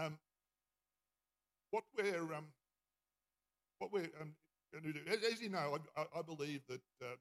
[0.00, 0.16] Um,
[1.72, 2.46] what we're um,
[3.78, 4.32] what we're um,
[4.72, 7.20] going to do, as, as, you know, I, I believe that um,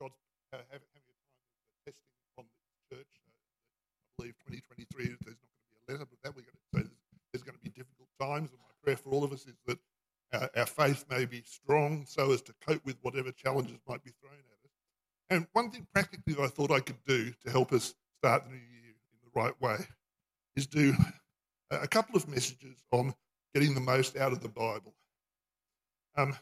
[0.00, 0.14] God's
[0.52, 2.04] uh, having a time of testing
[2.36, 3.12] on the church.
[3.24, 6.60] Uh, I believe 2023 there's not going to be a letter, but that we're going
[6.60, 6.96] to say
[7.32, 9.78] there's going to be difficult times, and my prayer for all of us is that
[10.36, 14.12] our, our faith may be strong so as to cope with whatever challenges might be
[14.20, 14.72] thrown at us.
[15.30, 18.50] And one thing practically that I thought I could do to help us start the
[18.50, 19.78] new year in the right way
[20.56, 20.94] is do
[21.70, 23.14] a couple of messages on
[23.54, 24.94] getting the most out of the Bible.
[26.16, 26.36] Um,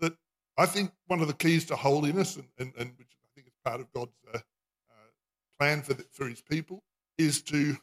[0.00, 0.14] that
[0.58, 3.54] I think one of the keys to holiness, and, and, and which I think is
[3.64, 5.10] part of God's uh, uh,
[5.58, 6.82] plan for, the, for his people,
[7.18, 7.76] is to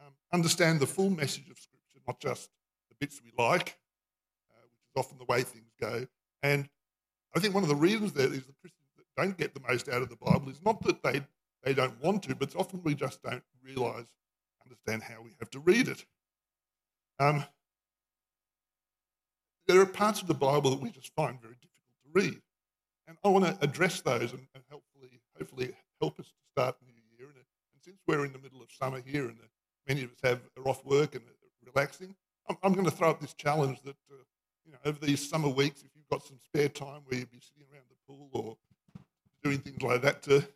[0.00, 2.50] um, understand the full message of Scripture, not just
[2.88, 3.78] the bits we like,
[4.50, 6.06] uh, which is often the way things go.
[6.42, 6.68] And
[7.34, 9.88] I think one of the reasons that is the Christians that don't get the most
[9.88, 11.22] out of the Bible is not that they,
[11.64, 14.06] they don't want to, but it's often we just don't realise,
[14.72, 16.04] understand how we have to read it.
[17.18, 17.44] Um,
[19.66, 22.40] there are parts of the Bible that we just find very difficult to read.
[23.06, 26.86] And I want to address those and, and hopefully, hopefully help us to start the
[26.86, 27.28] new year.
[27.28, 29.38] And, and since we're in the middle of summer here and
[29.86, 31.24] many of us have, are off work and
[31.64, 32.14] relaxing,
[32.48, 34.24] I'm, I'm, going to throw up this challenge that, uh,
[34.64, 37.40] you know, over these summer weeks, if you've got some spare time where you'd be
[37.40, 38.56] sitting around the pool or
[39.44, 40.46] doing things like that, to,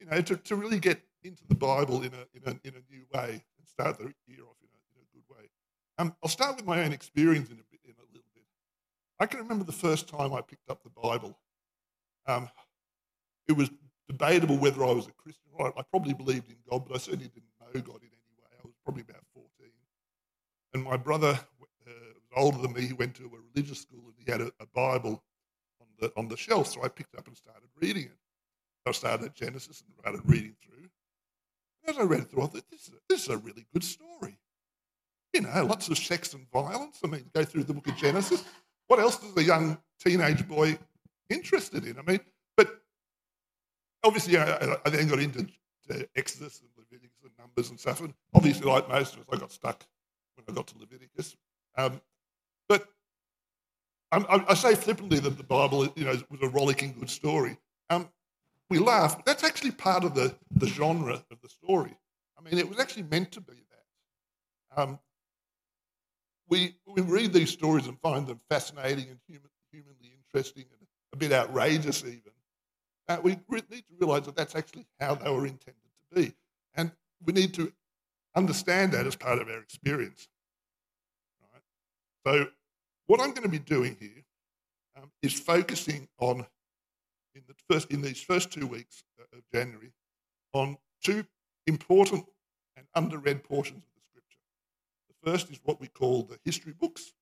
[0.00, 2.92] you know, to, to really get into the Bible in a, in a, in a
[2.92, 5.48] new way and start the year off in a, in a good way.
[5.98, 8.44] Um, I'll start with my own experience in a, bit, in a little bit.
[9.18, 11.38] I can remember the first time I picked up the Bible.
[12.26, 12.48] Um,
[13.48, 13.70] it was
[14.08, 15.50] debatable whether I was a Christian.
[15.58, 18.50] I, I probably believed in God, but I certainly didn't know God in any way.
[18.58, 19.70] I was probably about 14.
[20.74, 22.82] And my brother uh, was older than me.
[22.86, 25.22] He went to a religious school and he had a, a Bible
[25.80, 26.66] on the, on the shelf.
[26.68, 28.18] So I picked up and started reading it.
[28.86, 30.73] I started at Genesis and started reading through.
[31.86, 34.38] As I read through, I thought, this is, a, this is a really good story.
[35.32, 37.00] You know, lots of sex and violence.
[37.04, 38.44] I mean, go through the book of Genesis.
[38.86, 40.78] What else is a young teenage boy
[41.28, 41.98] interested in?
[41.98, 42.20] I mean,
[42.56, 42.80] but
[44.04, 45.46] obviously, I, I then got into
[46.16, 48.00] Exodus and Leviticus and Numbers and stuff.
[48.00, 49.84] And obviously, like most of us, I got stuck
[50.36, 51.36] when I got to Leviticus.
[51.76, 52.00] Um,
[52.68, 52.86] but
[54.12, 57.56] I, I, say flippantly that the Bible, you know, was a rollicking good story.
[57.90, 58.08] Um,
[58.70, 61.96] we laugh, but that's actually part of the, the genre of the story.
[62.38, 64.82] I mean, it was actually meant to be that.
[64.82, 64.98] Um,
[66.48, 71.16] we, we read these stories and find them fascinating and human, humanly interesting and a
[71.16, 72.20] bit outrageous, even.
[73.08, 73.36] Uh, we
[73.70, 75.76] need to realize that that's actually how they were intended
[76.10, 76.34] to be.
[76.74, 76.90] And
[77.24, 77.72] we need to
[78.34, 80.28] understand that as part of our experience.
[81.52, 81.62] Right?
[82.26, 82.48] So,
[83.06, 84.24] what I'm going to be doing here
[84.96, 86.46] um, is focusing on
[87.34, 89.92] in the first in these first two weeks uh, of January
[90.52, 91.24] on two
[91.66, 92.24] important
[92.76, 94.38] and underread portions of the scripture.
[95.08, 97.12] The first is what we call the history books,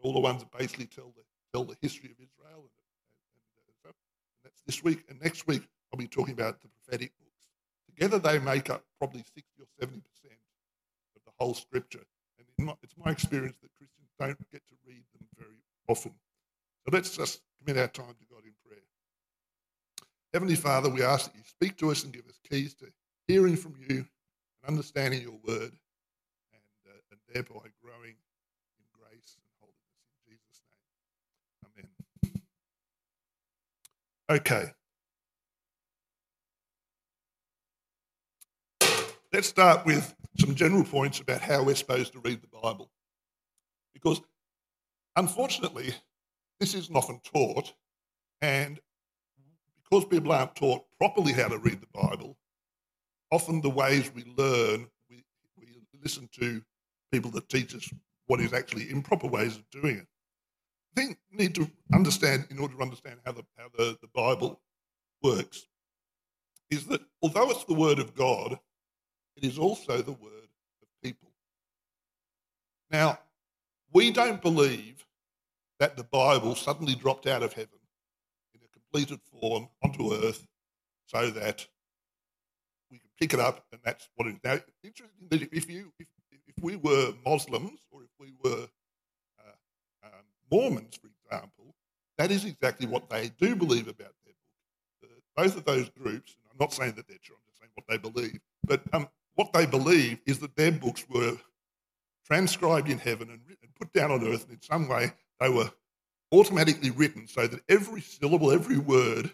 [0.00, 1.22] all the ones that basically tell the
[1.52, 3.94] tell the history of Israel, and, and, and,
[4.44, 5.04] that's this week.
[5.08, 5.62] And next week
[5.92, 7.46] I'll be talking about the prophetic books.
[7.86, 10.40] Together they make up probably sixty or seventy percent
[11.16, 12.04] of the whole scripture.
[12.38, 16.12] And my, it's my experience that Christians don't get to read them very often.
[16.84, 18.35] So let's just commit our time to God.
[20.36, 22.84] Heavenly Father, we ask that you speak to us and give us keys to
[23.26, 25.72] hearing from you and understanding your word
[26.52, 28.16] and, uh, and thereby growing
[28.76, 29.96] in grace and holiness.
[30.26, 30.60] In Jesus'
[31.74, 31.88] name.
[34.28, 34.42] Amen.
[38.82, 39.14] Okay.
[39.32, 42.90] Let's start with some general points about how we're supposed to read the Bible.
[43.94, 44.20] Because
[45.16, 45.94] unfortunately,
[46.60, 47.72] this isn't often taught,
[48.42, 48.78] and
[49.88, 52.36] because people aren't taught properly how to read the Bible,
[53.30, 55.22] often the ways we learn, we,
[55.58, 55.66] we
[56.02, 56.62] listen to
[57.12, 57.88] people that teach us
[58.26, 60.06] what is actually improper ways of doing it.
[60.96, 64.08] I think we need to understand, in order to understand how the, how the, the
[64.14, 64.60] Bible
[65.22, 65.66] works,
[66.70, 68.58] is that although it's the Word of God,
[69.36, 70.48] it is also the Word
[70.82, 71.30] of people.
[72.90, 73.18] Now,
[73.92, 75.04] we don't believe
[75.78, 77.75] that the Bible suddenly dropped out of heaven
[78.96, 80.46] completed form onto earth
[81.06, 81.66] so that
[82.90, 84.40] we can pick it up and that's what it is.
[84.42, 86.06] Now, interesting that if you if,
[86.46, 88.66] if we were Muslims or if we were
[89.38, 91.74] uh, um, Mormons, for example,
[92.16, 94.34] that is exactly what they do believe about their
[95.02, 95.04] book.
[95.04, 97.86] Uh, both of those groups, I'm not saying that they're true, I'm just saying what
[97.88, 101.36] they believe, but um, what they believe is that their books were
[102.24, 105.50] transcribed in heaven and, written, and put down on earth, and in some way they
[105.50, 105.70] were
[106.32, 109.30] automatically written so that every syllable, every word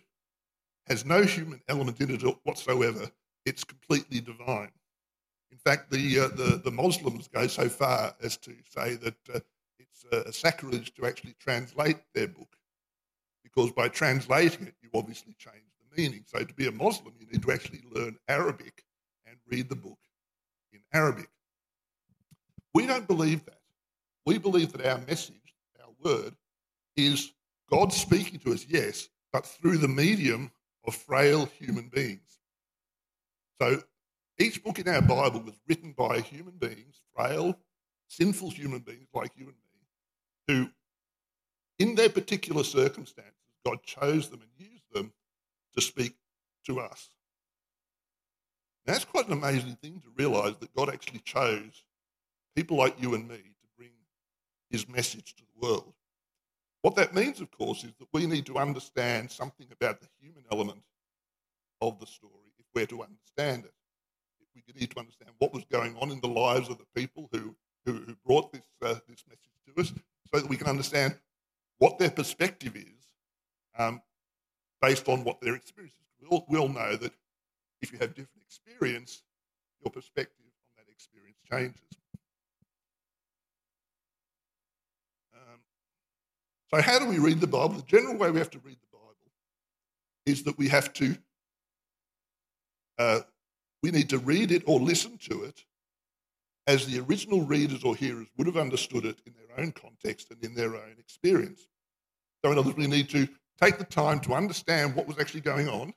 [0.86, 3.10] has no human element in it whatsoever.
[3.46, 4.70] It's completely divine.
[5.50, 9.40] In fact, the, uh, the, the Muslims go so far as to say that uh,
[9.78, 12.56] it's a sacrilege to actually translate their book
[13.42, 16.24] because by translating it, you obviously change the meaning.
[16.26, 18.84] So to be a Muslim, you need to actually learn Arabic
[19.26, 19.98] and read the book
[20.72, 21.28] in Arabic.
[22.74, 23.60] We don't believe that.
[24.24, 26.34] We believe that our message, our word,
[26.96, 27.32] is
[27.70, 30.50] God speaking to us, yes, but through the medium
[30.86, 32.38] of frail human beings.
[33.60, 33.82] So
[34.38, 37.58] each book in our Bible was written by human beings, frail,
[38.08, 39.84] sinful human beings like you and me,
[40.48, 40.70] who,
[41.78, 43.32] in their particular circumstances,
[43.64, 45.12] God chose them and used them
[45.74, 46.16] to speak
[46.66, 47.08] to us.
[48.86, 51.84] Now, that's quite an amazing thing to realize that God actually chose
[52.56, 53.92] people like you and me to bring
[54.68, 55.94] his message to the world.
[56.82, 60.44] What that means, of course, is that we need to understand something about the human
[60.50, 60.82] element
[61.80, 63.72] of the story if we're to understand it.
[64.54, 67.54] We need to understand what was going on in the lives of the people who,
[67.86, 69.92] who, who brought this, uh, this message to us
[70.32, 71.16] so that we can understand
[71.78, 73.14] what their perspective is
[73.78, 74.02] um,
[74.80, 76.06] based on what their experience is.
[76.20, 77.12] We all, we all know that
[77.80, 79.22] if you have different experience,
[79.82, 82.01] your perspective on that experience changes.
[86.74, 87.74] So, how do we read the Bible?
[87.74, 89.14] The general way we have to read the Bible
[90.24, 91.16] is that we have to,
[92.98, 93.20] uh,
[93.82, 95.64] we need to read it or listen to it
[96.66, 100.42] as the original readers or hearers would have understood it in their own context and
[100.42, 101.66] in their own experience.
[102.42, 103.28] So, in other words, we need to
[103.60, 105.92] take the time to understand what was actually going on,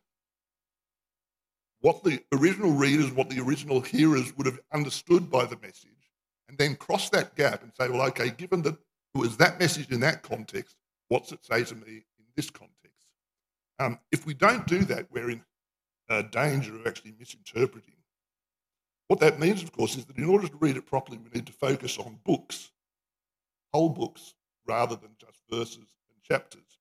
[1.80, 6.12] what the original readers, what the original hearers would have understood by the message,
[6.50, 8.78] and then cross that gap and say, well, okay, given that
[9.16, 10.76] it was that message in that context.
[11.08, 12.76] What's it say to me in this context?
[13.80, 15.42] Um, if we don't do that, we're in
[16.10, 17.94] uh, danger of actually misinterpreting.
[19.08, 21.46] What that means, of course, is that in order to read it properly, we need
[21.46, 22.72] to focus on books,
[23.74, 24.34] whole books,
[24.68, 26.80] rather than just verses and chapters.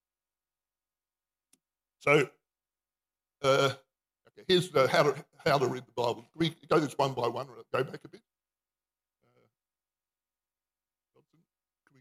[2.01, 2.29] So,
[3.43, 3.71] uh,
[4.29, 6.25] okay, here's how, to, how to read the Bible.
[6.33, 8.23] Can we go this one by one or go back a bit?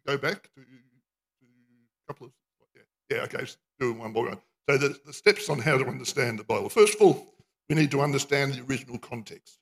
[0.05, 2.33] Go back to, to a couple of,
[2.75, 3.45] yeah, yeah okay,
[3.79, 4.41] doing one by one.
[4.69, 6.69] So the, the steps on how to understand the Bible.
[6.69, 7.33] First of all,
[7.69, 9.59] we need to understand the original context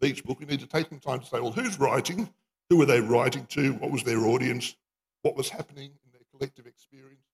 [0.00, 0.40] of each book.
[0.40, 2.28] We need to take some time to say, well, who's writing?
[2.70, 3.72] Who were they writing to?
[3.74, 4.76] What was their audience?
[5.22, 7.24] What was happening in their collective experience?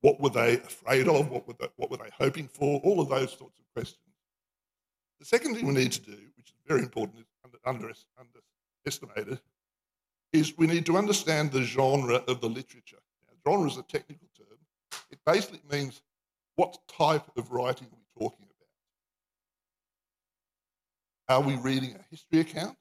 [0.00, 1.30] What were they afraid of?
[1.30, 2.80] What were they, what were they hoping for?
[2.80, 3.98] All of those sorts of questions.
[5.20, 7.92] The second thing we need to do, which is very important, is under, under,
[8.84, 9.40] underestimated,
[10.32, 12.98] is we need to understand the genre of the literature.
[13.26, 14.58] Now, genre is a technical term.
[15.10, 16.02] It basically means
[16.56, 18.46] what type of writing are we talking
[21.28, 21.38] about?
[21.38, 22.76] Are we reading a history account?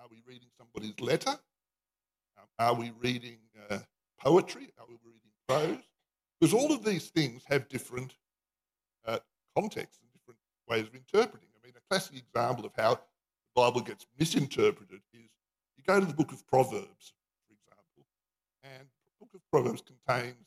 [0.00, 1.38] Are we reading somebody's letter?
[2.58, 3.38] Are we reading
[3.70, 3.78] uh,
[4.20, 4.72] poetry?
[4.78, 5.84] Are we reading prose?
[6.40, 8.14] Because all of these things have different
[9.06, 9.18] uh,
[9.56, 11.48] contexts and different ways of interpreting.
[11.56, 13.00] I mean, a classic example of how the
[13.54, 15.30] Bible gets misinterpreted is
[15.86, 17.14] go to the book of Proverbs,
[17.46, 18.06] for example,
[18.62, 20.46] and the book of Proverbs contains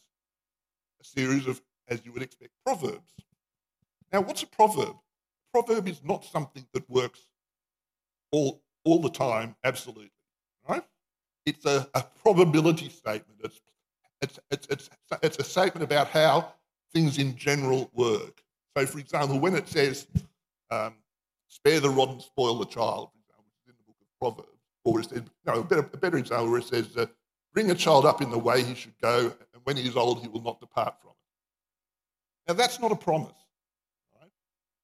[1.01, 3.13] a series of, as you would expect, proverbs.
[4.11, 4.95] Now, what's a proverb?
[4.95, 7.21] A proverb is not something that works
[8.31, 10.11] all, all the time, absolutely,
[10.67, 10.83] right?
[11.45, 13.39] It's a, a probability statement.
[13.43, 13.61] It's,
[14.21, 14.89] it's, it's, it's,
[15.23, 16.53] it's a statement about how
[16.93, 18.43] things in general work.
[18.77, 20.07] So, for example, when it says,
[20.69, 20.95] um,
[21.47, 23.25] spare the rod and spoil the child, which
[23.63, 26.59] is in the book of Proverbs, or says, no, a better, a better example where
[26.59, 27.05] it says, uh,
[27.53, 30.21] bring a child up in the way he should go, and when he is old,
[30.21, 32.47] he will not depart from it.
[32.47, 33.33] Now, that's not a promise.
[34.19, 34.31] Right?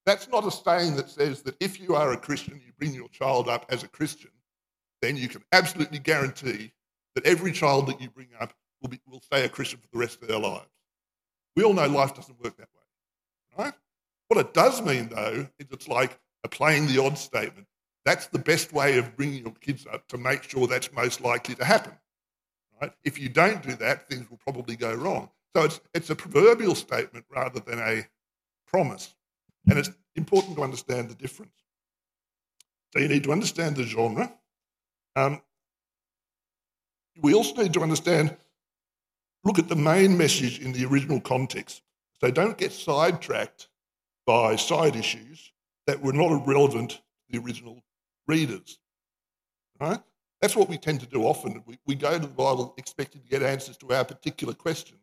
[0.06, 3.10] That's not a saying that says that if you are a Christian, you bring your
[3.10, 4.32] child up as a Christian,
[5.02, 6.72] then you can absolutely guarantee
[7.16, 10.00] that every child that you bring up will, be, will stay a Christian for the
[10.00, 10.70] rest of their lives.
[11.56, 13.74] We all know life doesn't work that way, right?
[14.28, 17.68] What it does mean, though, is it's like a playing the odds statement.
[18.08, 21.56] That's the best way of bringing your kids up to make sure that's most likely
[21.56, 21.92] to happen.
[22.82, 22.94] Right?
[23.04, 25.30] If you don't do that, things will probably go wrong.
[25.54, 28.08] So it's, it's a proverbial statement rather than a
[28.66, 29.14] promise.
[29.68, 31.52] And it's important to understand the difference.
[32.94, 34.32] So you need to understand the genre.
[35.18, 35.42] Um,
[37.22, 38.38] we also need to understand,
[39.44, 41.82] look at the main message in the original context.
[42.22, 43.68] So don't get sidetracked
[44.26, 45.52] by side issues
[45.88, 47.84] that were not relevant to the original
[48.28, 48.80] readers.
[49.80, 50.00] Right?
[50.42, 51.64] That's what we tend to do often.
[51.66, 55.00] We, we go to the Bible expecting to get answers to our particular questions.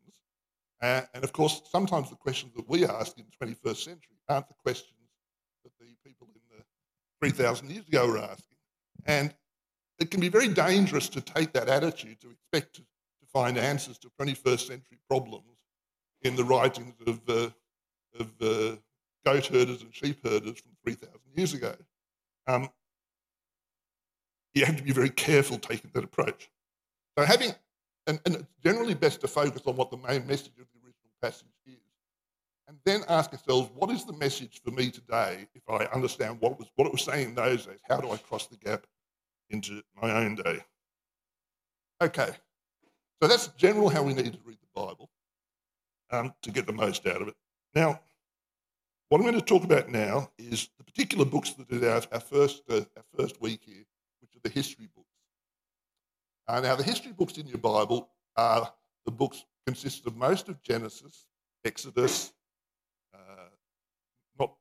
[0.82, 4.48] Uh, and of course, sometimes the questions that we ask in the 21st century aren't
[4.48, 4.98] the questions
[5.64, 6.62] that the people in the
[7.20, 8.58] 3,000 years ago were asking.
[9.06, 9.34] And
[9.98, 13.98] it can be very dangerous to take that attitude to expect to, to find answers
[13.98, 15.44] to 21st century problems
[16.22, 17.50] in the writings of, uh,
[18.18, 18.76] of uh,
[19.24, 21.74] goat herders and sheep herders from 3,000 years ago.
[22.46, 22.68] Um,
[24.54, 26.50] you have to be very careful taking that approach.
[27.18, 27.52] So having,
[28.06, 31.10] and, and it's generally best to focus on what the main message of the original
[31.22, 31.74] passage is,
[32.66, 36.58] and then ask ourselves, what is the message for me today if I understand what,
[36.58, 37.78] was, what it was saying in those days?
[37.88, 38.86] How do I cross the gap
[39.50, 40.60] into my own day?
[42.02, 42.30] Okay,
[43.22, 45.10] so that's general how we need to read the Bible
[46.10, 47.34] um, to get the most out of it.
[47.74, 48.00] Now,
[49.08, 52.62] what I'm going to talk about now is the particular books that our, our first,
[52.68, 53.84] uh, our first week here,
[54.44, 55.08] the history books.
[56.46, 58.72] Uh, now, the history books in your Bible are
[59.04, 61.26] the books consist of most of Genesis,
[61.64, 62.32] Exodus,
[63.14, 63.48] uh,
[64.38, 64.52] not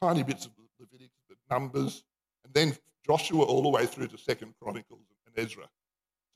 [0.00, 2.04] tiny bits of Leviticus, but Numbers,
[2.44, 5.68] and then Joshua all the way through to Second Chronicles and Ezra.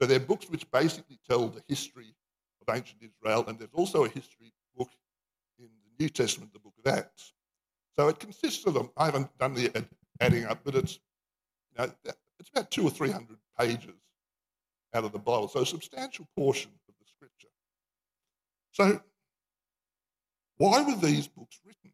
[0.00, 2.14] So they're books which basically tell the history
[2.60, 4.90] of ancient Israel, and there's also a history book
[5.58, 7.32] in the New Testament, the book of Acts.
[7.96, 8.90] So it consists of them.
[8.96, 9.86] I haven't done the
[10.20, 11.00] adding up, but it's
[11.72, 11.92] you know,
[12.40, 13.94] it's about two or three hundred pages
[14.94, 15.46] out of the Bible.
[15.46, 17.48] So a substantial portion of the scripture.
[18.72, 19.00] So
[20.56, 21.92] why were these books written?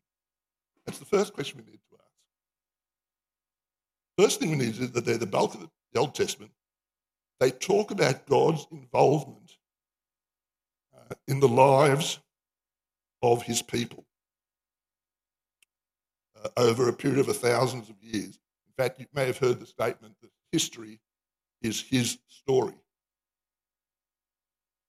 [0.86, 2.04] That's the first question we need to ask.
[4.18, 6.52] First thing we need is that they're the bulk of the Old Testament.
[7.38, 9.52] They talk about God's involvement
[10.96, 12.18] uh, in the lives
[13.22, 14.06] of his people
[16.42, 18.38] uh, over a period of thousands of years.
[18.66, 21.00] In fact, you may have heard the statement that history
[21.62, 22.74] is his story.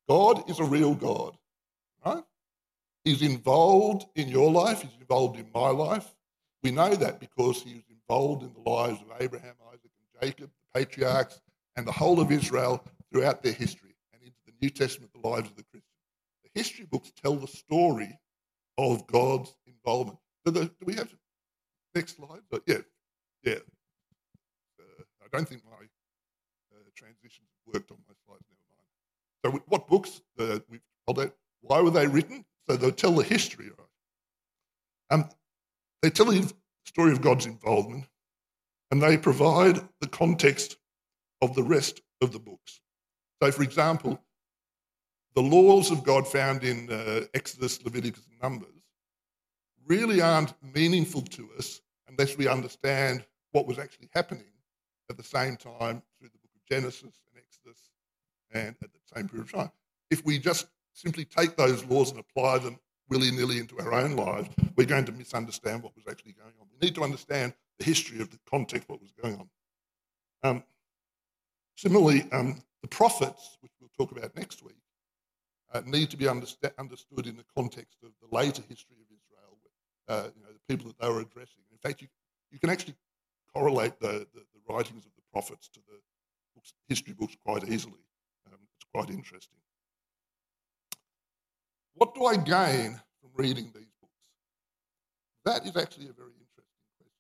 [0.08, 1.38] God is a real God,
[2.06, 2.24] right?
[3.04, 6.14] He's involved in your life, he's involved in my life.
[6.64, 10.50] We know that because he was involved in the lives of Abraham, Isaac, and Jacob,
[10.50, 11.40] the patriarchs,
[11.76, 15.50] and the whole of Israel throughout their history, and into the New Testament, the lives
[15.50, 15.84] of the Christians.
[16.44, 18.20] The history books tell the story
[18.78, 20.20] of God's involvement.
[20.46, 21.10] So the, do we have
[21.94, 22.42] next slide?
[22.50, 22.80] But yeah,
[23.44, 23.56] yeah.
[25.34, 28.46] I don't think my uh, transitions worked on my slides.
[29.44, 29.62] Never mind.
[29.62, 31.32] So what books uh, we've told?
[31.62, 32.46] Why were they written?
[32.70, 33.68] So they'll tell the history.
[33.68, 33.88] Right?
[35.10, 35.30] Um,
[36.02, 36.52] they tell the
[36.86, 38.06] story of God's involvement,
[38.92, 40.78] and they provide the context
[41.42, 42.82] of the rest of the books.
[43.42, 44.20] So, for example,
[45.36, 48.70] the laws of God found in uh, Exodus, Leviticus, and Numbers
[49.86, 54.46] really aren't meaningful to us unless we understand what was actually happening
[55.10, 57.90] at the same time through the book of Genesis and Exodus
[58.52, 59.72] and at the same period of time.
[60.10, 64.16] If we just simply take those laws and apply them willy nilly into our own
[64.16, 66.68] lives, we're going to misunderstand what was actually going on.
[66.72, 69.50] We need to understand the history of the context, what was going on.
[70.44, 70.64] Um,
[71.76, 74.76] similarly, um, the prophets, which we'll talk about next week,
[75.74, 79.58] uh, need to be understa- understood in the context of the later history of Israel,
[80.08, 81.64] uh, you know, the people that they were addressing.
[81.72, 82.08] In fact, you,
[82.52, 82.96] you can actually
[83.54, 85.98] correlate the, the, the writings of the prophets to the
[86.56, 88.02] books, history books quite easily.
[88.48, 89.60] Um, it's quite interesting.
[91.94, 94.14] What do I gain from reading these books?
[95.46, 97.14] That is actually a very interesting question.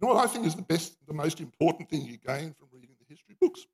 [0.00, 2.68] You know what I think is the best, the most important thing you gain from
[2.72, 3.66] reading the history books?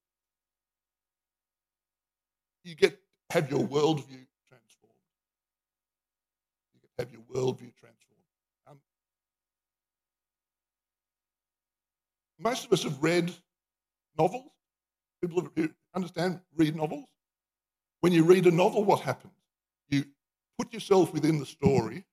[2.63, 2.99] You get
[3.31, 5.05] have your worldview transformed.
[6.73, 8.25] You get have your worldview transformed.
[8.67, 8.79] Um,
[12.45, 13.33] most of us have read
[14.19, 14.45] novels.
[15.21, 17.07] People who understand read novels.
[18.01, 19.33] When you read a novel, what happens?
[19.89, 20.05] you
[20.59, 22.05] put yourself within the story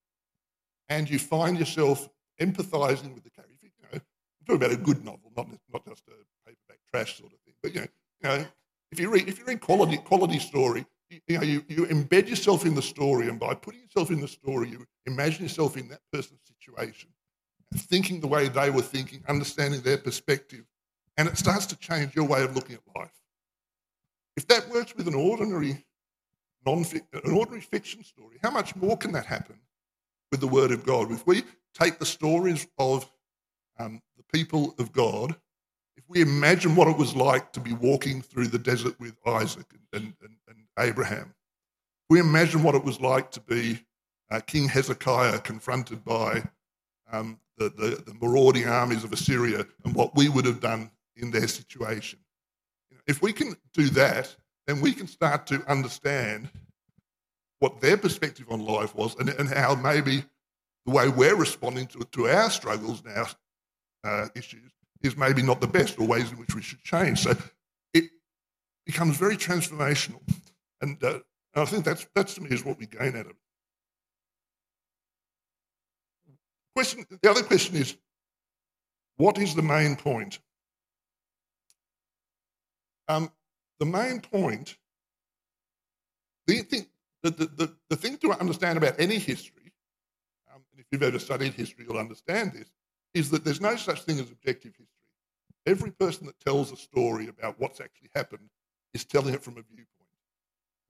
[0.89, 2.09] and you find yourself
[2.39, 3.55] empathizing with the character.
[3.61, 7.33] You know, I'm talking about a good novel, not, not just a paperback trash sort
[7.33, 7.53] of thing.
[7.61, 7.87] But you know,
[8.23, 8.45] you know
[8.91, 12.27] if you read if you read quality quality story, you, you know, you, you embed
[12.27, 15.87] yourself in the story, and by putting yourself in the story, you imagine yourself in
[15.89, 17.09] that person's situation,
[17.73, 20.65] thinking the way they were thinking, understanding their perspective,
[21.17, 23.11] and it starts to change your way of looking at life.
[24.37, 25.85] If that works with an ordinary
[26.65, 29.59] non an ordinary fiction story, how much more can that happen
[30.31, 31.11] with the Word of God?
[31.11, 33.09] If we take the stories of
[33.79, 35.35] um, the people of God,
[35.97, 39.65] if we imagine what it was like to be walking through the desert with Isaac
[39.93, 41.33] and, and, and Abraham,
[42.09, 43.85] we imagine what it was like to be
[44.29, 46.43] uh, King Hezekiah confronted by
[47.11, 51.31] um, the, the, the, marauding armies of Assyria and what we would have done in
[51.31, 52.19] their situation.
[53.07, 54.35] if we can do that,
[54.67, 56.49] then we can start to understand
[57.59, 60.23] what their perspective on life was and, and how maybe
[60.85, 63.25] the way we're responding to, to our struggles now,
[64.03, 64.71] uh, issues,
[65.03, 67.19] is maybe not the best or ways in which we should change.
[67.19, 67.35] So
[67.93, 68.05] it
[68.85, 70.21] becomes very transformational.
[70.81, 71.19] And, uh,
[71.53, 73.35] and I think that's, that's to me is what we gain out of it.
[76.75, 77.97] Question, the other question is,
[79.17, 80.39] what is the main point?
[83.07, 83.31] Um,
[83.79, 84.77] the main point,
[86.47, 86.87] the thing,
[87.23, 89.73] the, the, the, thing to understand about any history,
[90.53, 92.71] um, and if you've ever studied history, you'll understand this,
[93.13, 94.87] is that there's no such thing as objective history.
[95.65, 98.49] Every person that tells a story about what's actually happened
[98.93, 99.87] is telling it from a viewpoint.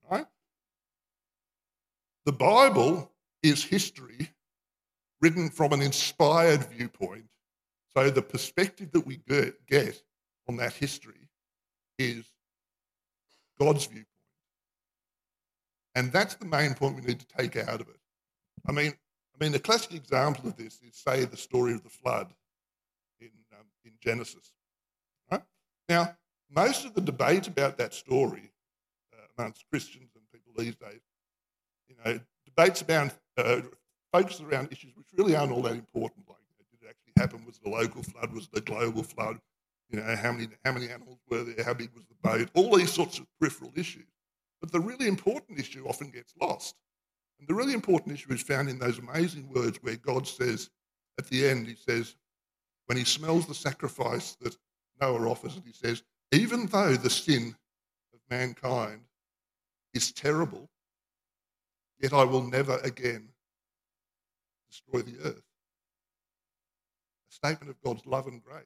[0.09, 0.25] Right?
[2.25, 3.11] The Bible
[3.41, 4.29] is history
[5.21, 7.25] written from an inspired viewpoint.
[7.95, 9.19] So the perspective that we
[9.67, 10.01] get
[10.47, 11.29] on that history
[11.99, 12.25] is
[13.59, 14.07] God's viewpoint.
[15.95, 17.99] And that's the main point we need to take out of it.
[18.67, 18.93] I mean,
[19.35, 22.33] I mean, the classic example of this is, say, the story of the flood
[23.19, 24.53] in, um, in Genesis.
[25.29, 25.41] Right?
[25.89, 26.15] Now,
[26.49, 28.51] most of the debate about that story
[29.13, 31.01] uh, amongst Christians and people these days,
[31.87, 33.61] you know, debates about uh,
[34.11, 36.27] focus around issues which really aren't all that important.
[36.27, 37.45] Like, you know, did it actually happen?
[37.45, 38.33] Was the local flood?
[38.33, 39.39] Was the global flood?
[39.89, 41.63] You know, how many how many animals were there?
[41.65, 42.49] How big was the boat?
[42.53, 44.07] All these sorts of peripheral issues.
[44.61, 46.75] But the really important issue often gets lost.
[47.39, 50.69] And the really important issue is found in those amazing words where God says,
[51.17, 52.15] at the end, He says,
[52.85, 54.55] when He smells the sacrifice that
[55.01, 57.55] Noah offers, and He says, even though the sin
[58.13, 59.01] of mankind
[59.93, 60.69] is terrible,
[61.99, 63.29] yet I will never again
[64.71, 65.43] destroy the earth.
[67.29, 68.63] A statement of God's love and grace.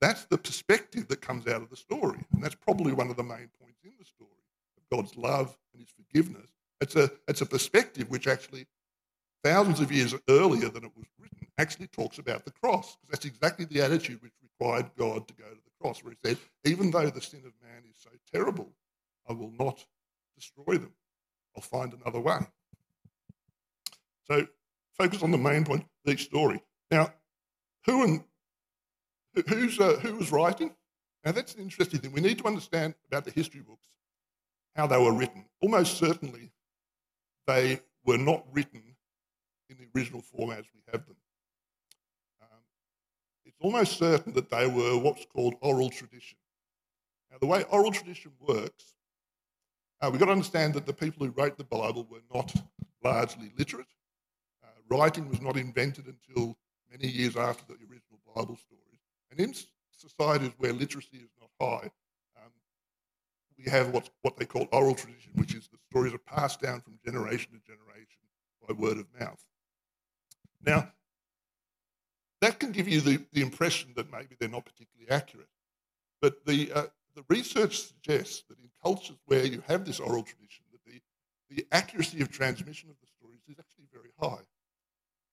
[0.00, 2.20] That's the perspective that comes out of the story.
[2.32, 4.30] And that's probably one of the main points in the story
[4.76, 6.50] of God's love and his forgiveness.
[6.80, 8.66] It's a, it's a perspective which actually,
[9.42, 12.96] thousands of years earlier than it was written, actually talks about the cross.
[12.96, 16.28] Because that's exactly the attitude which required God to go to the cross, where he
[16.28, 18.70] said, Even though the sin of man is so terrible,
[19.28, 19.84] I will not
[20.36, 20.92] destroy them.
[21.56, 22.38] I'll find another way.
[24.28, 24.46] So
[24.98, 26.60] focus on the main point of each story.
[26.90, 27.12] Now,
[27.86, 28.24] who and
[29.48, 30.74] who's uh, who was writing?
[31.24, 32.12] Now that's an interesting thing.
[32.12, 33.86] We need to understand about the history books
[34.74, 35.44] how they were written.
[35.60, 36.52] Almost certainly,
[37.46, 38.82] they were not written
[39.68, 41.16] in the original form as we have them.
[42.40, 42.58] Um,
[43.44, 46.38] it's almost certain that they were what's called oral tradition.
[47.30, 48.94] Now, the way oral tradition works,
[50.00, 52.54] uh, we've got to understand that the people who wrote the Bible were not
[53.02, 53.86] largely literate
[54.90, 56.56] writing was not invented until
[56.90, 59.00] many years after the original Bible stories.
[59.30, 59.54] And in
[59.90, 61.90] societies where literacy is not high,
[62.36, 62.52] um,
[63.58, 66.80] we have what's, what they call oral tradition, which is the stories are passed down
[66.80, 68.22] from generation to generation
[68.66, 69.42] by word of mouth.
[70.64, 70.92] Now,
[72.40, 75.48] that can give you the, the impression that maybe they're not particularly accurate.
[76.22, 80.64] But the, uh, the research suggests that in cultures where you have this oral tradition,
[80.72, 81.00] that the,
[81.50, 84.44] the accuracy of transmission of the stories is actually very high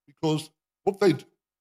[0.07, 0.49] because
[0.83, 1.13] what they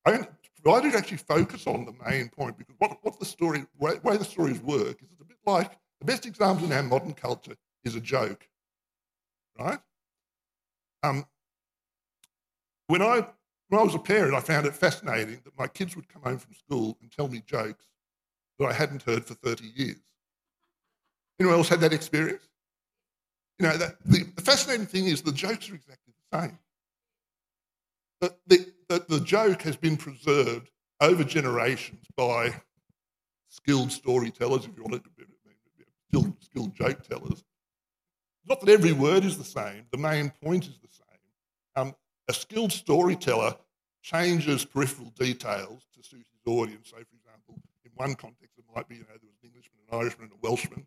[0.07, 0.27] I
[0.67, 4.25] to actually focus on the main point because what, what the story way, way the
[4.25, 7.55] stories work is it's a bit like the best example in our modern culture
[7.85, 8.49] is a joke,
[9.59, 9.79] right?
[11.03, 11.27] Um,
[12.87, 13.27] when I
[13.69, 16.39] when I was a parent, I found it fascinating that my kids would come home
[16.39, 17.87] from school and tell me jokes
[18.59, 20.01] that I hadn't heard for 30 years.
[21.41, 22.47] Anyone else had that experience?
[23.59, 26.59] You know, that, the fascinating thing is the jokes are exactly the same
[28.21, 32.55] the, the, joke has been preserved over generations by
[33.49, 35.25] skilled storytellers, if you want to, be
[36.09, 37.45] skilled, skilled joke tellers.
[38.47, 41.05] Not that every word is the same, the main point is the same.
[41.77, 41.95] Um,
[42.29, 43.55] a skilled storyteller
[44.03, 46.91] changes peripheral details to suit his audience.
[46.91, 49.81] So, for example, in one context, it might be, you know, there was an Englishman,
[49.91, 50.85] an Irishman, and a Welshman.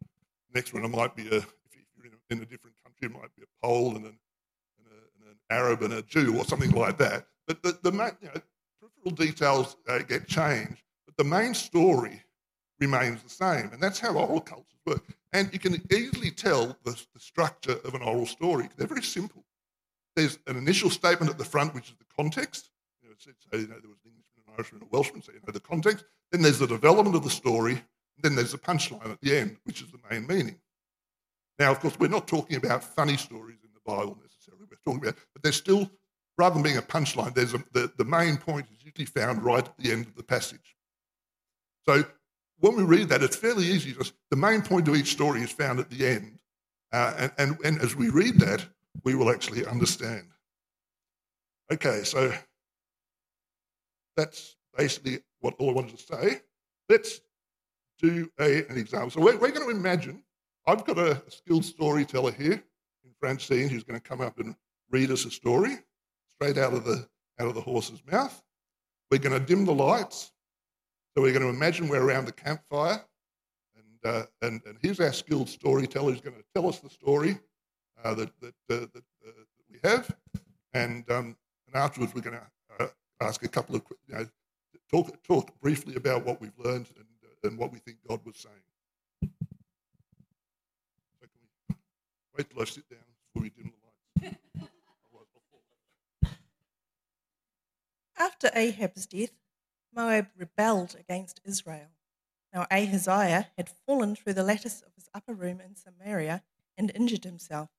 [0.54, 1.48] Next one, it might be, a, if
[1.96, 4.20] you're in a, in a different country, it might be a Pole and an
[5.50, 7.28] Arab and a Jew or something like that.
[7.48, 8.42] But the, the you know,
[8.82, 12.24] peripheral details uh, get changed, but the main story
[12.80, 13.70] remains the same.
[13.74, 15.04] And that's how oral cultures work.
[15.34, 18.70] And you can easily tell the, the structure of an oral story.
[18.78, 19.44] They're very simple.
[20.16, 22.70] There's an initial statement at the front, which is the context.
[23.02, 25.40] You know, so, you know, there was an Englishman, an Irishman, a Welshman, so you
[25.46, 26.06] know the context.
[26.32, 27.82] Then there's the development of the story.
[28.22, 30.60] Then there's the punchline at the end, which is the main meaning.
[31.60, 34.18] Now, of course, we're not talking about funny stories in the Bible
[34.70, 35.20] we're talking about.
[35.34, 35.90] But there's still,
[36.38, 39.66] rather than being a punchline, there's a, the, the main point is usually found right
[39.66, 40.76] at the end of the passage.
[41.88, 42.04] So
[42.60, 43.94] when we read that, it's fairly easy.
[43.94, 46.40] Just, the main point of each story is found at the end.
[46.92, 48.66] Uh, and, and, and as we read that,
[49.04, 50.28] we will actually understand.
[51.72, 52.34] Okay, so
[54.16, 56.42] that's basically what all I wanted to say.
[56.90, 57.22] Let's
[58.00, 59.10] do a, an example.
[59.12, 60.24] So we're, we're going to imagine,
[60.66, 62.64] I've got a skilled storyteller here
[63.20, 64.56] Francine who's going to come up and
[64.90, 65.78] read us a story
[66.30, 67.08] straight out of the,
[67.40, 68.42] out of the horse's mouth.
[69.10, 70.32] We're going to dim the lights.
[71.16, 73.04] So we're going to imagine we're around the campfire.
[73.76, 77.40] And, uh, and, and here's our skilled storyteller who's going to tell us the story
[78.04, 80.16] uh, that, that, uh, that, uh, that, we have.
[80.74, 82.88] And, um, and afterwards, we're going to uh,
[83.22, 84.28] ask a couple of, you know,
[84.90, 87.08] talk, talk briefly about what we've learned and,
[87.44, 89.32] and what we think God was saying.
[92.38, 93.00] Wait till I sit down
[93.40, 93.72] we dim
[94.22, 94.38] the lights?
[98.20, 99.32] After Ahab's death,
[99.94, 101.90] Moab rebelled against Israel.
[102.54, 106.44] Now Ahaziah had fallen through the lattice of his upper room in Samaria
[106.78, 107.70] and injured himself.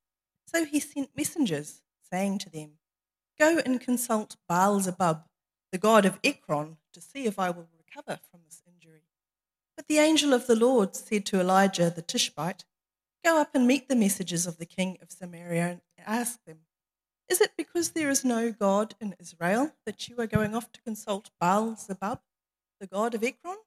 [0.47, 2.79] So he sent messengers, saying to them,
[3.39, 5.25] Go and consult Baal Zebub,
[5.71, 9.03] the god of Ekron, to see if I will recover from this injury.
[9.77, 12.65] But the angel of the Lord said to Elijah the Tishbite,
[13.29, 16.61] Go up and meet the messengers of the king of Samaria and ask them,
[17.29, 20.81] Is it because there is no God in Israel that you are going off to
[20.81, 22.21] consult Baal Zebub,
[22.81, 23.59] the god of Ekron?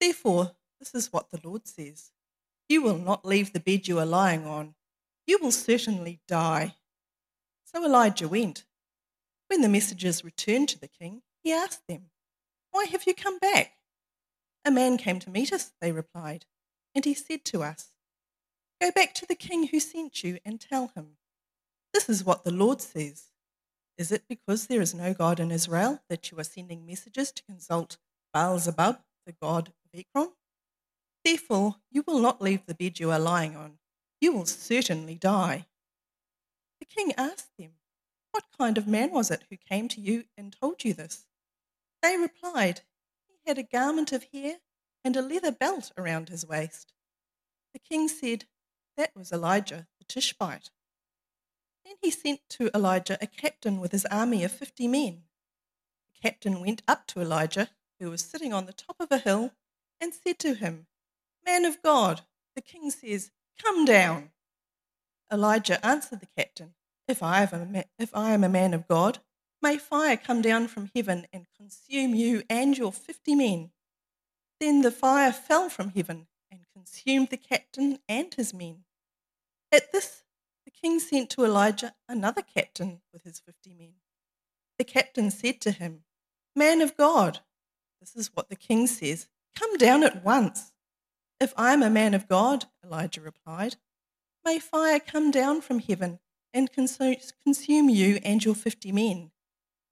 [0.00, 2.12] Therefore, this is what the Lord says
[2.68, 4.76] You will not leave the bed you are lying on,
[5.26, 6.76] you will certainly die.
[7.64, 8.64] So Elijah went.
[9.48, 12.10] When the messengers returned to the king, he asked them,
[12.70, 13.72] Why have you come back?
[14.64, 16.46] A man came to meet us, they replied,
[16.94, 17.90] and he said to us,
[18.80, 21.16] Go back to the king who sent you and tell him,
[21.92, 23.30] This is what the Lord says.
[23.96, 27.42] Is it because there is no God in Israel that you are sending messages to
[27.44, 27.98] consult
[28.32, 30.32] Baal Zebub, the god of Ekron?
[31.24, 33.78] Therefore, you will not leave the bed you are lying on.
[34.20, 35.66] You will certainly die.
[36.80, 37.72] The king asked them,
[38.32, 41.26] What kind of man was it who came to you and told you this?
[42.02, 42.82] They replied,
[43.28, 44.56] He had a garment of hair
[45.04, 46.92] and a leather belt around his waist.
[47.72, 48.44] The king said,
[48.96, 50.70] That was Elijah the Tishbite.
[51.84, 55.24] Then he sent to Elijah a captain with his army of fifty men.
[56.14, 59.52] The captain went up to Elijah, who was sitting on the top of a hill,
[60.00, 60.86] and said to him,
[61.44, 62.22] Man of God,
[62.54, 63.30] the king says,
[63.62, 64.30] Come down.
[65.32, 66.74] Elijah answered the captain,
[67.06, 67.18] if
[67.98, 69.18] if I am a man of God,
[69.60, 73.70] may fire come down from heaven and consume you and your fifty men.
[74.60, 78.84] Then the fire fell from heaven and consumed the captain and his men.
[79.72, 80.22] At this,
[80.64, 83.94] the king sent to Elijah another captain with his fifty men.
[84.78, 86.04] The captain said to him,
[86.54, 87.40] Man of God,
[88.00, 90.72] this is what the king says Come down at once.
[91.40, 93.76] If I am a man of God, Elijah replied,
[94.44, 96.20] may fire come down from heaven
[96.52, 99.30] and consume you and your fifty men.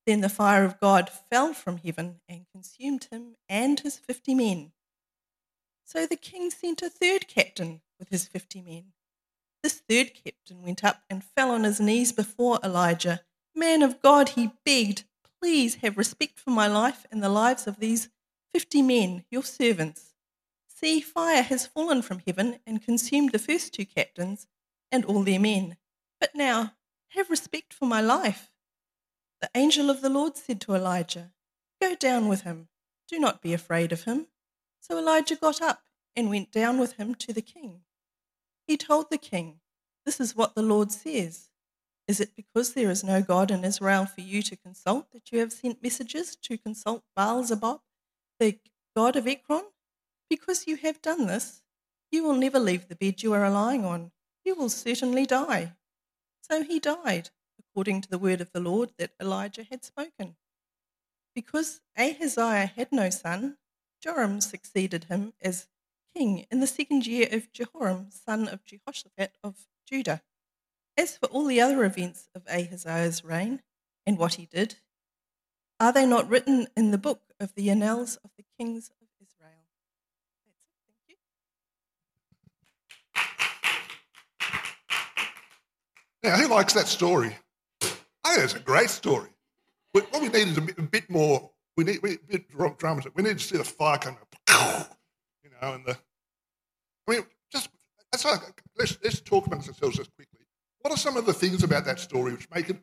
[0.05, 4.71] Then the fire of God fell from heaven and consumed him and his fifty men.
[5.83, 8.93] So the king sent a third captain with his fifty men.
[9.61, 13.21] This third captain went up and fell on his knees before Elijah.
[13.55, 15.03] Man of God, he begged,
[15.41, 18.09] please have respect for my life and the lives of these
[18.53, 20.13] fifty men, your servants.
[20.67, 24.47] See, fire has fallen from heaven and consumed the first two captains
[24.91, 25.77] and all their men.
[26.19, 26.73] But now,
[27.09, 28.51] have respect for my life.
[29.41, 31.31] The angel of the Lord said to Elijah,
[31.81, 32.69] Go down with him.
[33.07, 34.27] Do not be afraid of him.
[34.83, 37.83] So Elijah got up and went down with him to the king.
[38.67, 39.61] He told the king,
[40.05, 41.47] This is what the Lord says.
[42.05, 45.39] Is it because there is no God in Israel for you to consult that you
[45.39, 47.79] have sent messages to consult Baal Zebub,
[48.41, 48.59] the
[48.93, 49.63] god of Ekron?
[50.29, 51.63] Because you have done this,
[52.11, 54.11] you will never leave the bed you are lying on.
[54.43, 55.77] You will certainly die.
[56.41, 60.35] So he died, according to the word of the Lord that Elijah had spoken.
[61.33, 63.55] Because Ahaziah had no son,
[64.03, 65.67] Joram succeeded him as
[66.13, 69.55] king in the second year of Jehoram, son of Jehoshaphat of
[69.87, 70.21] Judah.
[70.97, 73.61] As for all the other events of Ahaziah's reign
[74.05, 74.75] and what he did,
[75.79, 79.53] are they not written in the book of the annals of the kings of Israel?
[81.07, 81.17] It,
[86.21, 87.37] Now, who likes that story?
[88.25, 89.29] I think it's a great story.
[89.93, 91.52] What we need is a bit, a bit more.
[91.75, 93.01] We need we, bit drama.
[93.15, 94.17] We need to see the fire come
[95.43, 95.97] you know, and the.
[97.07, 97.69] I mean, just
[98.11, 100.45] that's like, let's let's talk amongst ourselves just quickly.
[100.81, 102.77] What are some of the things about that story which make it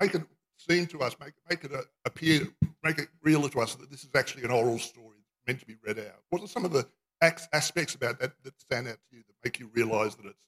[0.00, 0.22] make it
[0.58, 1.72] seem to us, make make it
[2.04, 2.48] appear,
[2.82, 5.76] make it real to us that this is actually an oral story meant to be
[5.86, 6.22] read out?
[6.30, 6.86] What are some of the
[7.22, 10.44] aspects about that that stand out to you that make you realise that it's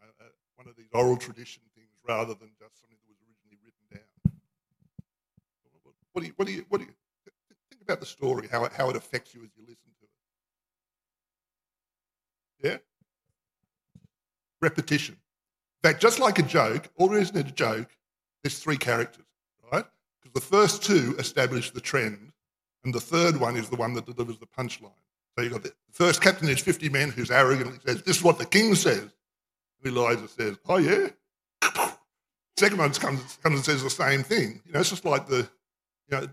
[0.00, 3.18] you know, uh, one of these oral tradition things rather than just something that was
[3.20, 4.32] originally written down.
[6.12, 6.94] What do you, what do you, what do you
[7.86, 10.06] about the story, how it, how it affects you as you listen to
[12.66, 12.70] it.
[12.70, 12.78] Yeah?
[14.60, 15.14] Repetition.
[15.14, 17.88] In fact, just like a joke, or isn't it a joke,
[18.42, 19.24] there's three characters,
[19.72, 19.84] right?
[20.20, 22.32] Because the first two establish the trend,
[22.84, 24.92] and the third one is the one that delivers the punchline.
[25.36, 28.38] So you've got the first captain is 50 men who's arrogantly says, This is what
[28.38, 29.10] the king says.
[29.82, 31.08] And Elijah says, Oh, yeah?
[32.56, 34.62] Second one comes, comes and says the same thing.
[34.64, 35.48] You know, it's just like the,
[36.10, 36.28] you know.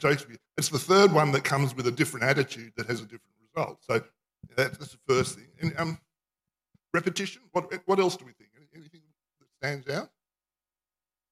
[0.57, 3.79] It's the third one that comes with a different attitude that has a different result.
[3.81, 4.01] So
[4.55, 5.47] that's the first thing.
[5.61, 5.97] And um,
[6.93, 8.49] repetition, what, what else do we think?
[8.75, 9.01] Anything
[9.39, 10.09] that stands out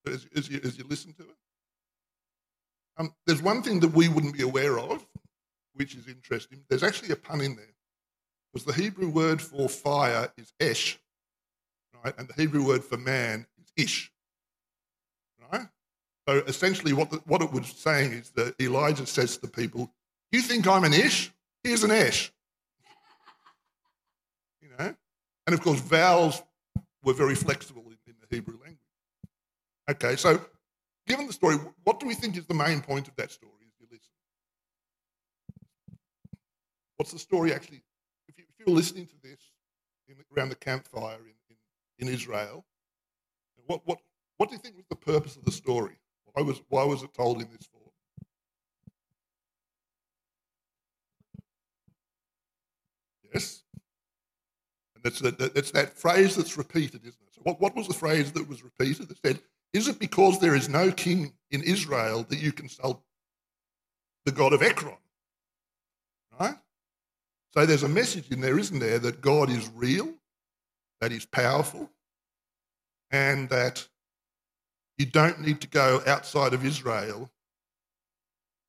[0.06, 1.36] as, as, you, as you listen to it?
[2.98, 5.06] Um, there's one thing that we wouldn't be aware of,
[5.74, 6.64] which is interesting.
[6.68, 7.66] There's actually a pun in there.
[8.52, 10.98] Because the Hebrew word for fire is esh,
[12.04, 12.14] right?
[12.18, 14.11] And the Hebrew word for man is ish.
[16.28, 19.90] So essentially, what, the, what it was saying is that Elijah says to the people,
[20.30, 21.32] You think I'm an ish?
[21.64, 22.32] Here's an Ish.
[24.60, 24.94] you know?
[25.46, 26.42] And of course, vowels
[27.04, 28.78] were very flexible in, in the Hebrew language.
[29.90, 30.40] Okay, so
[31.06, 33.72] given the story, what do we think is the main point of that story as
[33.80, 34.10] you listen?
[36.96, 37.82] What's the story actually?
[38.28, 39.40] If, you, are listening to this
[40.08, 41.56] in, around the campfire in,
[41.98, 42.64] in, in Israel,
[43.66, 43.98] what, what,
[44.36, 45.96] what do you think was the purpose of the story?
[46.32, 47.82] Why was, why was it told in this form?
[53.34, 53.62] Yes?
[54.94, 57.34] And it's, that, it's that phrase that's repeated, isn't it?
[57.34, 59.40] So what, what was the phrase that was repeated that said,
[59.72, 63.02] is it because there is no king in Israel that you consult
[64.24, 64.96] the God of Ekron?
[66.38, 66.54] Right?
[67.52, 70.14] So there's a message in there, isn't there, that God is real,
[71.00, 71.90] that He's powerful,
[73.10, 73.86] and that
[75.02, 77.28] you don't need to go outside of Israel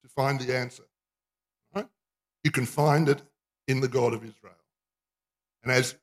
[0.01, 0.81] to find the answer.
[1.75, 1.85] Right?
[2.43, 3.21] You can find it
[3.67, 4.55] in the God of Israel.
[5.61, 5.93] And as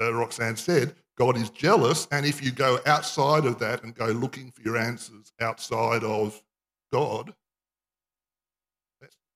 [0.00, 2.08] uh, Roxanne said, God is jealous.
[2.10, 6.42] And if you go outside of that and go looking for your answers outside of
[6.90, 7.34] God,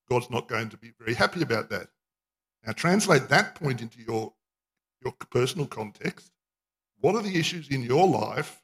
[0.08, 1.88] God's not going to be very happy about that.
[2.66, 4.32] Now, translate that point into your,
[5.04, 6.32] your personal context.
[7.00, 8.62] What are the issues in your life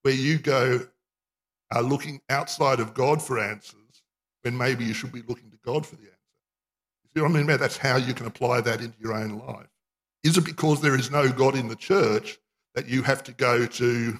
[0.00, 0.86] where you go
[1.72, 4.02] are looking outside of God for answers
[4.42, 6.18] when maybe you should be looking to God for the answer?
[7.04, 7.46] You see what I mean?
[7.46, 9.66] That's how you can apply that into your own life.
[10.22, 12.38] Is it because there is no God in the church
[12.74, 14.18] that you have to go to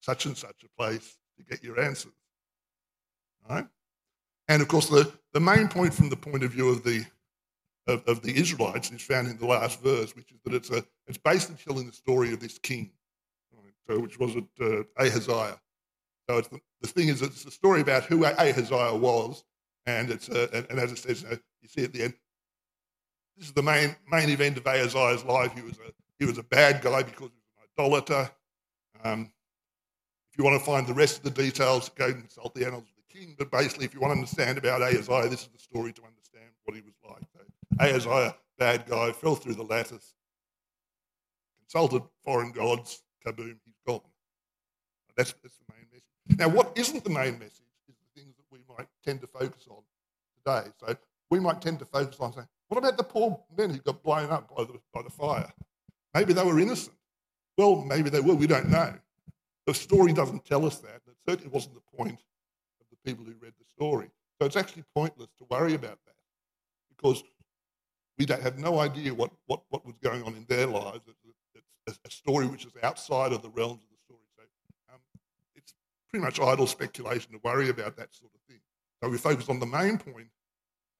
[0.00, 2.12] such and such a place to get your answers?
[3.48, 3.66] Right?
[4.48, 7.04] And of course, the, the main point from the point of view of the
[7.86, 10.82] of, of, the Israelites is found in the last verse, which is that it's a
[11.06, 12.90] it's based basically telling the story of this king,
[13.52, 13.74] right?
[13.86, 15.60] so which was it uh, Ahaziah.
[16.28, 19.44] So the, the, thing is, it's a story about who Ahaziah was,
[19.86, 22.14] and it's uh, and, and, as it says, uh, you see at the end,
[23.36, 25.52] this is the main main event of Ahaziah's life.
[25.54, 28.30] He was a he was a bad guy because he was an idolater.
[29.02, 29.30] Um,
[30.32, 32.84] if you want to find the rest of the details, go and consult the annals
[32.84, 33.34] of the king.
[33.38, 36.50] But basically, if you want to understand about Ahaziah, this is the story to understand
[36.64, 37.22] what he was like.
[37.32, 37.40] So
[37.78, 40.14] Ahaziah, bad guy, fell through the lattice,
[41.60, 44.00] consulted foreign gods, kaboom, he's gone.
[45.16, 45.83] That's, that's the main.
[46.28, 49.66] Now, what isn't the main message is the things that we might tend to focus
[49.68, 49.82] on
[50.36, 50.70] today.
[50.80, 50.96] So
[51.30, 54.30] we might tend to focus on saying, what about the poor men who got blown
[54.30, 55.52] up by the, by the fire?
[56.14, 56.96] Maybe they were innocent.
[57.58, 58.34] Well, maybe they were.
[58.34, 58.94] We don't know.
[59.66, 61.00] The story doesn't tell us that.
[61.06, 62.20] It certainly wasn't the point
[62.80, 64.10] of the people who read the story.
[64.40, 66.14] So it's actually pointless to worry about that
[66.96, 67.22] because
[68.18, 71.00] we don't have no idea what, what, what was going on in their lives.
[71.86, 74.20] It's a, story which is outside of the realms of the story.
[74.36, 74.42] So
[74.92, 75.00] um,
[75.54, 75.74] it's
[76.14, 78.60] pretty much idle speculation to worry about that sort of thing.
[79.02, 80.28] So we focus on the main point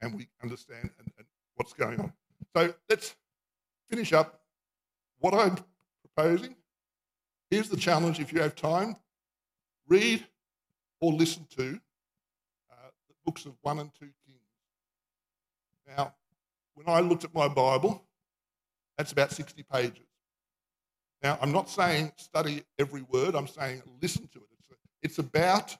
[0.00, 2.12] and we understand and, and what's going on.
[2.56, 3.14] So let's
[3.88, 4.40] finish up
[5.20, 5.56] what I'm
[6.02, 6.56] proposing.
[7.48, 8.96] Here's the challenge if you have time
[9.86, 10.26] read
[11.00, 11.78] or listen to
[12.72, 14.40] uh, the books of 1 and 2 Kings.
[15.96, 16.12] Now,
[16.74, 18.02] when I looked at my Bible,
[18.98, 20.08] that's about 60 pages.
[21.22, 24.53] Now, I'm not saying study every word, I'm saying listen to it.
[25.04, 25.76] It's, about,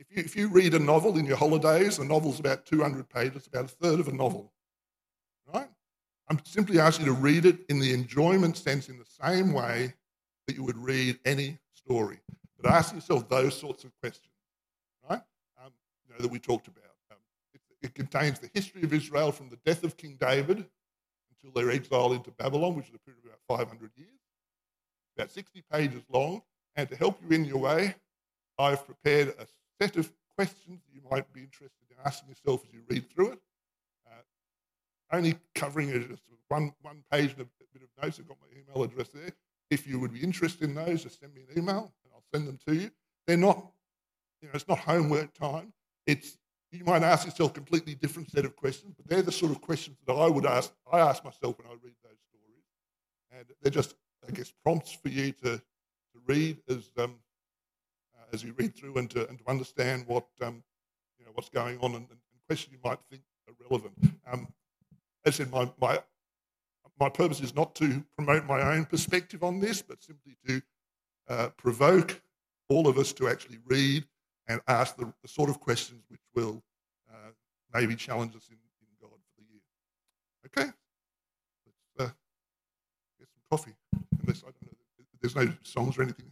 [0.00, 3.46] if you, if you read a novel in your holidays, a novel's about 200 pages,
[3.46, 4.52] about a third of a novel.
[5.54, 5.68] Right?
[6.28, 9.94] I'm simply asking you to read it in the enjoyment sense in the same way
[10.46, 12.18] that you would read any story.
[12.60, 14.34] But ask yourself those sorts of questions,
[15.08, 15.22] right?
[15.64, 15.72] Um,
[16.04, 16.84] you know, that we talked about.
[17.10, 17.16] Um,
[17.54, 20.66] it, it, contains the history of Israel from the death of King David
[21.30, 24.10] until their exile into Babylon, which is a period of about 500 years.
[25.16, 26.42] About 60 pages long.
[26.76, 27.94] And to help you in your way,
[28.60, 29.46] I've prepared a
[29.80, 33.38] set of questions you might be interested in asking yourself as you read through it.
[35.12, 38.18] only covering it just one, one page and a bit of notes.
[38.20, 39.32] I've got my email address there.
[39.70, 42.46] If you would be interested in those, just send me an email and I'll send
[42.46, 42.90] them to you.
[43.26, 43.56] They're not,
[44.42, 45.72] you know, it's not homework time.
[46.06, 46.36] It's
[46.72, 49.60] you might ask yourself a completely different set of questions, but they're the sort of
[49.60, 50.72] questions that I would ask.
[50.92, 52.64] I ask myself when I read those stories,
[53.32, 53.94] and they're just,
[54.28, 57.29] I guess, prompts for you to, to read as um, uh,
[58.32, 60.62] as you read through and to and to understand what um,
[61.18, 63.94] you know what's going on and, and questions you might think are relevant.
[64.30, 64.48] Um,
[65.24, 66.00] as I said, my, my
[66.98, 70.62] my purpose is not to promote my own perspective on this, but simply to
[71.28, 72.20] uh, provoke
[72.68, 74.04] all of us to actually read
[74.48, 76.62] and ask the, the sort of questions which will
[77.10, 77.30] uh,
[77.72, 79.62] maybe challenge us in, in, God for the year.
[80.46, 80.72] Okay?
[81.64, 82.12] Let's uh,
[83.18, 83.74] get some coffee.
[84.20, 86.26] Unless I don't know, there's no songs or anything